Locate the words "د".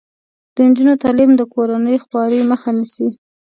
0.53-0.55, 1.37-1.41